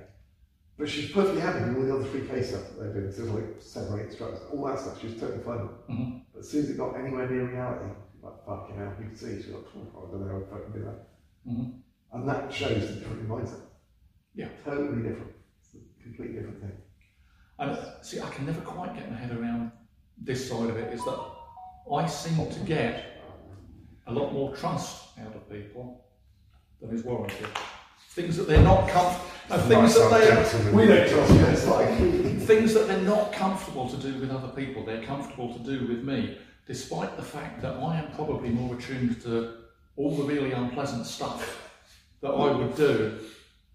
But 0.79 0.89
she's 0.89 1.11
perfectly 1.11 1.41
happy 1.41 1.59
doing 1.59 1.75
all 1.77 1.83
the 1.83 1.95
other 1.95 2.05
3K 2.09 2.43
stuff 2.43 2.61
that 2.69 2.79
they're 2.79 2.93
doing. 2.93 3.11
So 3.11 3.21
there's 3.23 3.33
like 3.33 3.61
seven 3.61 3.93
or 3.93 3.99
eight 3.99 4.07
instructors, 4.07 4.41
all 4.51 4.65
that 4.65 4.79
stuff. 4.79 4.99
She 4.99 5.07
was 5.07 5.19
totally 5.19 5.43
fine. 5.43 5.61
with. 5.61 5.87
Mhm. 5.89 6.21
But 6.33 6.39
as 6.39 6.49
soon 6.49 6.63
as 6.63 6.69
it 6.71 6.77
got 6.77 6.95
anywhere 6.99 7.29
near 7.29 7.45
reality, 7.49 7.91
like 8.27 8.45
fucking 8.45 8.75
hell, 8.77 8.93
you 8.99 9.09
could 9.09 9.17
see, 9.17 9.41
she's 9.41 9.53
like, 9.53 9.63
oh, 9.75 10.07
I 10.07 10.11
don't 10.11 10.27
know 10.27 10.33
how 10.33 10.39
to 10.39 10.45
fucking 10.45 10.73
do 10.73 10.85
that. 10.85 11.07
Mhm. 11.47 11.81
And 12.13 12.29
that 12.29 12.53
shows 12.53 12.87
the 12.87 12.93
different 12.99 13.27
mindset. 13.27 13.61
Yeah. 14.35 14.49
Totally 14.63 15.01
different. 15.01 15.33
It's 15.61 15.75
a 15.75 16.03
completely 16.03 16.35
different 16.35 16.61
thing. 16.61 16.71
And 17.59 17.77
see, 18.01 18.21
I 18.21 18.29
can 18.29 18.45
never 18.45 18.61
quite 18.61 18.95
get 18.95 19.09
my 19.09 19.17
head 19.17 19.35
around 19.37 19.71
this 20.17 20.47
side 20.49 20.69
of 20.69 20.77
it 20.77 20.93
is 20.93 21.03
that 21.05 21.19
I 21.93 22.05
seem 22.07 22.49
to 22.49 22.59
get 22.61 23.21
a 24.07 24.13
lot 24.13 24.33
more 24.33 24.55
trust 24.55 25.17
out 25.19 25.35
of 25.35 25.49
people 25.49 26.05
than 26.81 26.91
is 26.91 27.03
warranted. 27.03 27.47
Things 28.11 28.37
that 28.37 28.47
they're 28.47 28.63
not 28.63 28.89
comfortable, 28.89 29.57
things 29.67 29.95
that 29.95 30.09
they. 30.09 30.71
We 30.71 30.87
don't 30.87 31.09
trust 31.09 31.33
you, 31.33 31.45
it's 31.45 31.67
like, 31.67 31.89
things 32.47 32.73
that 32.73 32.87
they're 32.87 33.01
not 33.01 33.31
comfortable 33.31 33.87
to 33.89 33.97
do 33.97 34.19
with 34.19 34.31
other 34.31 34.47
people, 34.49 34.85
they're 34.85 35.03
comfortable 35.03 35.53
to 35.53 35.59
do 35.59 35.87
with 35.87 36.03
me, 36.03 36.37
despite 36.67 37.15
the 37.15 37.23
fact 37.23 37.61
that 37.61 37.75
I 37.75 37.97
am 37.97 38.11
probably 38.11 38.49
more 38.49 38.75
attuned 38.75 39.21
to 39.23 39.53
all 39.95 40.15
the 40.15 40.23
really 40.23 40.51
unpleasant 40.51 41.05
stuff 41.05 41.71
that 42.21 42.29
I 42.29 42.51
would 42.51 42.75
do 42.75 43.19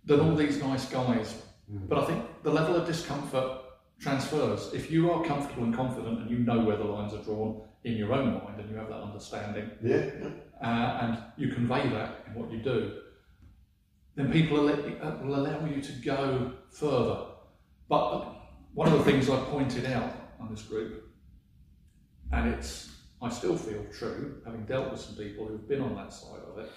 than 0.05 0.21
all 0.21 0.35
these 0.35 0.61
nice 0.61 0.87
guys. 0.87 1.43
But 1.69 1.99
I 1.99 2.05
think 2.05 2.25
the 2.43 2.51
level 2.51 2.77
of 2.77 2.87
discomfort 2.87 3.63
transfers. 4.03 4.73
If 4.75 4.91
you 4.91 5.11
are 5.13 5.25
comfortable 5.25 5.65
and 5.65 5.75
confident 5.75 6.21
and 6.21 6.31
you 6.31 6.39
know 6.39 6.61
where 6.61 6.77
the 6.77 6.85
lines 6.85 7.15
are 7.15 7.23
drawn 7.23 7.63
in 7.85 7.97
your 7.97 8.13
own 8.13 8.35
mind 8.35 8.61
and 8.61 8.69
you 8.71 8.77
have 8.77 8.89
that 8.89 9.01
understanding 9.01 9.71
yeah, 9.83 10.11
yeah. 10.21 10.29
uh, 10.61 11.07
and 11.07 11.19
you 11.37 11.49
convey 11.55 11.89
that 11.89 12.25
in 12.27 12.35
what 12.35 12.51
you 12.51 12.59
do, 12.59 12.99
then 14.17 14.31
people 14.31 14.69
uh, 14.69 15.17
will 15.23 15.37
allow 15.37 15.65
you 15.65 15.81
to 15.81 15.93
go 15.93 16.53
further. 16.71 17.27
But 17.89 18.35
one 18.75 18.93
of 18.93 18.99
the 18.99 19.05
things 19.05 19.31
I 19.31 19.37
pointed 19.45 19.87
out 19.87 20.13
on 20.41 20.51
this 20.51 20.63
group, 20.63 21.09
and 22.33 22.49
it's 22.55 22.91
I 23.21 23.29
still 23.29 23.57
feel 23.57 23.85
true, 23.97 24.41
having 24.45 24.65
dealt 24.65 24.91
with 24.91 25.01
some 25.01 25.15
people 25.15 25.47
who've 25.47 25.69
been 25.69 25.81
on 25.81 25.95
that 25.95 26.13
side 26.13 26.41
of 26.51 26.59
it, 26.59 26.71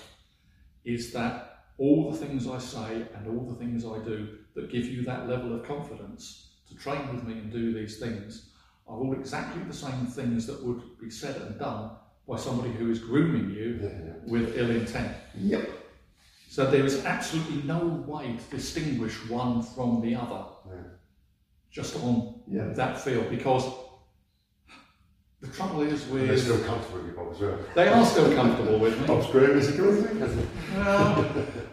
is 0.83 1.11
that 1.13 1.63
all 1.79 2.11
the 2.11 2.17
things 2.17 2.47
I 2.47 2.59
say 2.59 3.05
and 3.15 3.27
all 3.27 3.45
the 3.49 3.55
things 3.55 3.83
I 3.83 3.97
do 4.05 4.37
that 4.53 4.71
give 4.71 4.85
you 4.85 5.03
that 5.05 5.27
level 5.27 5.55
of 5.55 5.65
confidence 5.67 6.51
to 6.69 6.75
train 6.75 7.13
with 7.13 7.23
me 7.23 7.33
and 7.33 7.51
do 7.51 7.73
these 7.73 7.97
things 7.97 8.49
are 8.87 8.95
all 8.97 9.13
exactly 9.13 9.63
the 9.63 9.73
same 9.73 10.05
things 10.05 10.45
that 10.45 10.63
would 10.63 10.81
be 11.01 11.09
said 11.09 11.35
and 11.41 11.57
done 11.57 11.91
by 12.27 12.37
somebody 12.37 12.71
who 12.71 12.91
is 12.91 12.99
grooming 12.99 13.49
you 13.49 13.79
Yeah, 13.81 14.13
with 14.31 14.55
ill 14.57 14.69
intent. 14.69 15.15
Yep. 15.35 15.67
So 16.47 16.69
there 16.69 16.85
is 16.85 17.03
absolutely 17.05 17.63
no 17.63 18.03
way 18.07 18.37
to 18.37 18.55
distinguish 18.55 19.15
one 19.29 19.63
from 19.63 20.01
the 20.01 20.15
other 20.15 20.45
Yeah. 20.67 20.83
just 21.71 21.95
on 22.03 22.41
Yeah. 22.47 22.67
that 22.73 22.99
field 23.01 23.29
because 23.31 23.63
the 25.41 25.47
trouble 25.47 25.81
is 25.81 26.07
And 26.09 26.29
they're 26.29 26.37
still 26.37 26.63
comfortable 26.63 26.99
with 26.99 27.07
you, 27.07 27.13
Bob, 27.13 27.31
as 27.33 27.39
well. 27.39 27.59
they 27.75 27.87
are 27.87 28.05
still 28.05 28.33
comfortable 28.35 28.79
with 28.79 28.99
me. 28.99 29.07
Bob's 29.07 29.27
groom 29.27 29.57
is 29.57 29.67
a 29.69 29.77
good. 29.77 30.47
Well, 30.75 31.25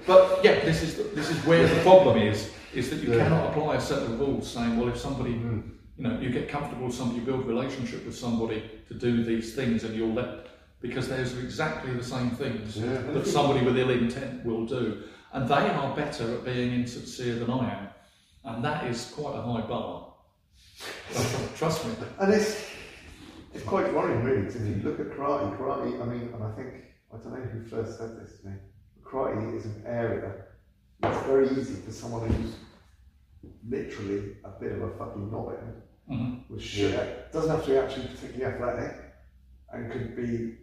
but 0.07 0.41
yeah, 0.45 0.61
this 0.65 0.83
is 0.83 0.97
this 1.15 1.31
is 1.31 1.39
where 1.47 1.67
the 1.67 1.81
problem 1.83 2.19
is 2.19 2.51
is 2.75 2.91
that 2.91 3.01
you 3.01 3.13
Yeah. 3.13 3.25
cannot 3.25 3.51
apply 3.51 3.77
a 3.77 3.81
set 3.81 3.99
of 4.03 4.19
rules 4.19 4.51
saying, 4.51 4.77
well, 4.79 4.89
if 4.89 4.97
somebody 4.99 5.35
Mm. 5.35 5.63
you 5.97 6.05
know 6.05 6.19
you 6.21 6.31
get 6.31 6.49
comfortable 6.49 6.87
with 6.87 6.95
somebody, 6.95 7.21
you 7.21 7.27
build 7.27 7.41
a 7.45 7.49
relationship 7.49 8.05
with 8.05 8.17
somebody 8.17 8.63
to 8.89 8.95
do 8.95 9.25
these 9.25 9.55
things, 9.55 9.85
and 9.85 9.95
you'll 9.95 10.15
let 10.15 10.47
because 10.81 11.09
there's 11.09 11.39
exactly 11.39 11.93
the 11.95 12.03
same 12.05 12.31
things 12.31 12.77
Yeah. 12.77 12.99
that 13.15 13.27
somebody 13.27 13.65
with 13.65 13.79
ill 13.79 13.91
intent 13.91 14.45
will 14.45 14.67
do, 14.67 15.05
and 15.33 15.49
they 15.49 15.69
are 15.81 15.95
better 15.95 16.25
at 16.35 16.45
being 16.45 16.73
insincere 16.73 17.37
than 17.37 17.51
I 17.51 17.65
am, 17.79 17.89
and 18.45 18.65
that 18.65 18.85
is 18.91 19.13
quite 19.15 19.37
a 19.39 19.43
high 19.43 19.61
bar. 19.61 20.09
Trust 21.57 21.85
me. 21.87 21.93
And 22.19 22.33
it's 22.35 22.57
it's 23.55 23.65
quite 23.65 23.93
worrying, 23.95 24.25
really, 24.25 24.43
because 24.43 24.57
if 24.57 24.77
you 24.77 24.83
look 24.83 25.01
at 25.01 25.11
karate, 25.11 25.57
karate, 25.59 26.01
I 26.01 26.05
mean, 26.07 26.31
and 26.35 26.43
I 26.43 26.53
think, 26.53 26.75
I 27.13 27.17
don't 27.19 27.33
know 27.33 27.45
who 27.45 27.65
first 27.67 27.99
said 27.99 28.17
this 28.21 28.41
to 28.41 28.49
me, 28.49 28.53
karate 29.03 29.57
is 29.57 29.67
an 29.67 29.83
area 29.87 30.45
that's 31.01 31.27
very 31.27 31.49
easy 31.51 31.75
for 31.75 31.91
someone 31.93 32.29
who's 32.31 32.55
literally 33.69 34.37
a 34.45 34.51
bit 34.61 34.73
of 34.73 34.83
a 34.83 34.91
fucking 34.97 35.31
knob 35.31 35.53
Mhm. 36.09 36.49
with 36.49 36.61
shit, 36.63 37.33
doesn't 37.33 37.51
have 37.51 37.65
to 37.65 37.71
be 37.71 37.77
actually 37.77 38.07
particularly 38.09 38.45
athletic, 38.45 38.97
and 39.73 39.91
could 39.91 40.17
be, 40.17 40.59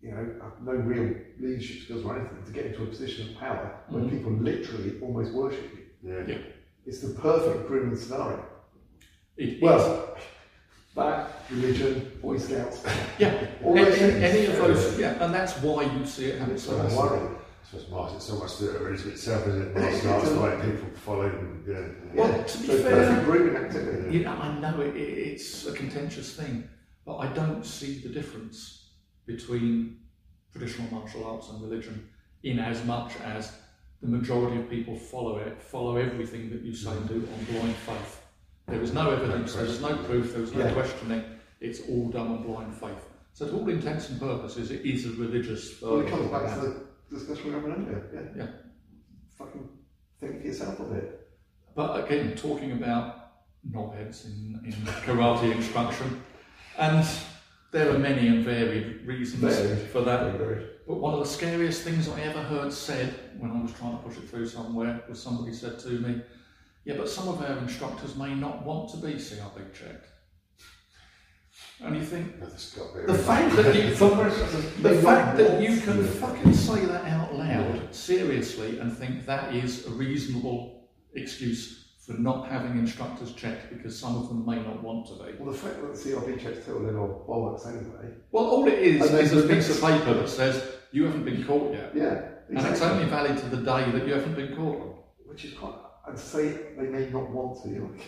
you 0.00 0.10
know, 0.10 0.34
have 0.42 0.60
no 0.62 0.72
real 0.72 1.14
leadership 1.38 1.82
skills 1.82 2.04
or 2.04 2.16
anything, 2.18 2.42
to 2.44 2.52
get 2.52 2.66
into 2.66 2.82
a 2.82 2.86
position 2.86 3.28
of 3.30 3.36
power 3.36 3.80
where 3.88 4.02
Mhm. 4.02 4.10
people 4.10 4.32
literally 4.32 4.98
almost 5.00 5.32
worship 5.34 5.64
you. 5.74 6.10
Yeah. 6.10 6.26
Yeah. 6.26 6.38
It's 6.86 7.00
the 7.00 7.14
perfect 7.20 7.66
grooming 7.66 7.96
scenario. 7.96 8.44
It 9.36 9.62
is. 9.62 9.82
Well, 10.94 11.08
that, 11.08 11.30
religion, 11.50 12.12
Boy 12.22 12.36
Scouts, 12.38 12.84
yeah, 13.18 13.46
all 13.64 13.76
any, 13.76 13.84
those 13.84 13.98
things. 13.98 14.14
any 14.22 14.46
of 14.46 14.56
those, 14.56 14.98
yeah, 14.98 15.24
and 15.24 15.34
that's 15.34 15.54
why 15.60 15.82
you 15.82 16.06
see 16.06 16.26
it 16.26 16.38
happen 16.38 16.54
It's 16.54 16.62
so 16.64 16.76
a 16.76 16.82
much. 16.84 16.92
worry. 16.92 17.28
It's 17.62 17.70
so 17.72 17.78
it's 17.78 17.88
martial, 17.90 18.16
it's 18.16 18.30
almost 18.30 18.60
the 18.60 18.66
religion 18.78 19.10
itself, 19.10 19.48
isn't 19.48 19.62
it? 19.62 19.76
It's- 19.76 20.04
Martial 20.04 20.12
arts, 20.12 20.24
it's 20.26 20.34
the 20.34 20.40
way 20.40 20.56
people 20.72 20.88
follow 20.94 21.22
and, 21.22 21.66
yeah. 21.66 21.86
Well, 22.14 22.28
Yeah, 22.30 22.42
to 22.44 22.58
be 22.58 22.66
so 22.68 22.76
fair- 22.82 22.90
perfect 22.92 23.24
grooming 23.24 23.56
activity. 23.56 24.18
You 24.18 24.24
know, 24.24 24.32
I 24.32 24.58
know 24.60 24.80
it, 24.82 24.94
it, 24.94 25.00
it's 25.00 25.66
a 25.66 25.72
contentious 25.72 26.36
thing, 26.36 26.68
but 27.04 27.16
I 27.16 27.26
don't 27.32 27.64
see 27.66 27.98
the 28.00 28.10
difference 28.10 28.90
between 29.26 29.96
traditional 30.52 30.88
martial 30.92 31.24
arts 31.24 31.48
and 31.50 31.60
religion 31.60 32.08
in 32.44 32.58
as 32.60 32.84
much 32.84 33.14
as 33.24 33.50
the 34.00 34.06
majority 34.08 34.60
of 34.60 34.68
people 34.70 34.96
follow 34.96 35.38
it, 35.38 35.60
follow 35.60 35.96
everything 35.96 36.50
that 36.50 36.60
you 36.62 36.72
say 36.74 36.90
and 36.92 37.08
do 37.08 37.14
on 37.16 37.44
blind 37.46 37.74
faith. 37.76 38.20
There 38.66 38.80
is 38.82 38.92
no 38.94 39.10
evidence, 39.10 39.54
there 39.54 39.66
is 39.66 39.80
no 39.80 39.96
proof, 39.96 40.32
there 40.34 40.42
is 40.42 40.52
no 40.54 40.64
Yeah. 40.64 40.72
questioning, 40.72 41.22
it's 41.60 41.80
all 41.88 42.08
done 42.08 42.28
on 42.28 42.42
blind 42.42 42.74
faith. 42.74 43.08
So, 43.34 43.46
to 43.46 43.52
all 43.56 43.68
intents 43.68 44.08
and 44.10 44.20
purposes, 44.20 44.70
it 44.70 44.82
is 44.86 45.06
a 45.06 45.10
religious 45.10 45.80
Well, 45.82 46.00
it 46.00 46.08
comes 46.08 46.30
back 46.30 46.54
to 46.54 46.60
the 46.60 46.84
discussion 47.10 47.46
we 47.46 47.50
were 47.60 47.70
having 47.70 47.86
earlier. 47.88 48.10
Yeah. 48.36 48.42
Yeah. 48.44 48.48
Fucking 49.36 49.68
think 50.20 50.40
for 50.40 50.46
yourself 50.46 50.80
a 50.80 50.84
bit. 50.84 51.28
But 51.74 52.04
again, 52.04 52.36
talking 52.36 52.72
about 52.72 53.32
knobheads 53.68 54.26
in, 54.26 54.60
in 54.64 54.72
karate 55.04 55.50
instruction, 55.52 56.22
and 56.78 57.04
there 57.72 57.90
are 57.92 57.98
many 57.98 58.28
and 58.28 58.44
varied 58.44 59.04
reasons 59.04 59.42
Varied. 59.42 59.78
for 59.90 60.02
that. 60.02 60.38
Very. 60.38 60.64
But 60.86 61.00
one 61.00 61.12
of 61.14 61.20
the 61.20 61.26
scariest 61.26 61.82
things 61.82 62.08
I 62.08 62.20
ever 62.20 62.40
heard 62.42 62.72
said 62.72 63.14
when 63.38 63.50
I 63.50 63.60
was 63.60 63.72
trying 63.72 63.96
to 63.96 64.02
push 64.04 64.16
it 64.18 64.28
through 64.28 64.46
somewhere 64.46 65.02
was 65.08 65.20
somebody 65.20 65.52
said 65.52 65.78
to 65.80 65.88
me, 65.88 66.22
Yeah, 66.84 66.96
but 66.98 67.08
some 67.08 67.28
of 67.28 67.40
our 67.40 67.58
instructors 67.58 68.16
may 68.16 68.34
not 68.34 68.64
want 68.64 68.90
to 68.90 68.96
be 68.98 69.14
CRB 69.14 69.72
checked. 69.72 70.08
And 71.80 71.96
you 71.96 72.02
think, 72.02 72.38
But 72.38 72.50
there's 72.50 72.74
got 72.74 73.06
the 73.06 73.14
fact 73.14 73.56
that 73.56 73.74
you, 73.74 73.90
the 74.82 75.00
fact 75.02 75.36
that 75.38 75.60
you 75.60 75.80
can 75.80 76.04
fucking 76.06 76.54
say 76.54 76.84
that 76.84 77.04
out 77.06 77.34
loud 77.34 77.94
seriously 77.94 78.78
and 78.78 78.92
think 78.96 79.26
that 79.26 79.54
is 79.54 79.86
a 79.86 79.90
reasonable 79.90 80.88
excuse 81.14 81.94
for 82.06 82.12
not 82.14 82.48
having 82.48 82.78
instructors 82.78 83.32
checked 83.32 83.70
because 83.70 83.98
some 83.98 84.16
of 84.16 84.28
them 84.28 84.44
may 84.44 84.56
not 84.56 84.82
want 84.82 85.06
to 85.06 85.14
be. 85.14 85.32
Well, 85.38 85.52
the 85.52 85.58
fact 85.58 85.80
that 85.80 85.94
the 85.94 85.98
CRB 85.98 86.40
checks 86.40 86.64
tell 86.64 86.76
a 86.76 86.78
little 86.78 87.24
bollocks 87.28 87.66
anyway. 87.66 88.14
Well, 88.30 88.44
all 88.44 88.68
it 88.68 88.78
is 88.78 89.10
is 89.10 89.32
a 89.32 89.48
piece 89.48 89.70
of 89.70 89.80
paper 89.80 90.14
that 90.14 90.28
says 90.28 90.62
you 90.92 91.04
haven't 91.04 91.24
been 91.24 91.44
caught 91.44 91.72
yet. 91.72 91.92
Yeah. 91.94 92.28
And 92.50 92.58
it's 92.66 92.82
only 92.82 93.06
valid 93.06 93.38
to 93.38 93.46
the 93.46 93.56
day 93.56 93.90
that 93.90 94.06
you 94.06 94.12
haven't 94.12 94.34
been 94.34 94.54
caught 94.54 94.80
on. 94.80 94.94
Which 95.24 95.46
is 95.46 95.54
quite. 95.54 95.74
And 96.06 96.18
say 96.18 96.58
they 96.76 96.86
may 96.86 97.08
not 97.10 97.30
want 97.30 97.62
to, 97.62 97.68
you're 97.70 97.88
like, 97.88 98.00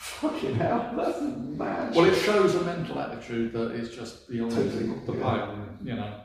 Fucking 0.00 0.54
hell, 0.54 0.94
that's 0.96 1.20
mad. 1.20 1.94
Well, 1.94 2.06
it 2.06 2.14
shows 2.16 2.54
a 2.54 2.64
mental 2.64 2.98
attitude 2.98 3.52
that 3.52 3.72
is 3.72 3.94
just 3.94 4.30
beyond 4.30 4.52
Totally, 4.52 4.86
the 5.04 5.12
yeah. 5.12 5.22
pale, 5.22 5.68
you 5.84 5.94
know. 5.94 6.20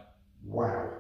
Wow. 0.46 0.92